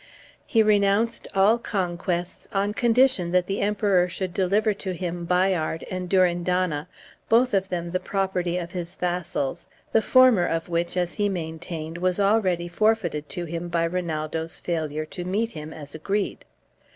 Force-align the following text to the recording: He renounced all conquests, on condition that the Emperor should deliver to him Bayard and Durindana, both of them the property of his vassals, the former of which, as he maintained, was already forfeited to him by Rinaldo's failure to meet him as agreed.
He 0.47 0.63
renounced 0.63 1.27
all 1.35 1.59
conquests, 1.59 2.47
on 2.51 2.73
condition 2.73 3.29
that 3.33 3.45
the 3.45 3.61
Emperor 3.61 4.09
should 4.09 4.33
deliver 4.33 4.73
to 4.73 4.93
him 4.93 5.25
Bayard 5.25 5.85
and 5.91 6.09
Durindana, 6.09 6.87
both 7.29 7.53
of 7.53 7.69
them 7.69 7.91
the 7.91 7.99
property 7.99 8.57
of 8.57 8.71
his 8.71 8.95
vassals, 8.95 9.67
the 9.91 10.01
former 10.01 10.47
of 10.47 10.67
which, 10.69 10.97
as 10.97 11.13
he 11.13 11.29
maintained, 11.29 11.99
was 11.99 12.19
already 12.19 12.67
forfeited 12.67 13.29
to 13.29 13.45
him 13.45 13.67
by 13.69 13.83
Rinaldo's 13.83 14.59
failure 14.59 15.05
to 15.05 15.23
meet 15.23 15.51
him 15.51 15.71
as 15.71 15.93
agreed. 15.93 16.45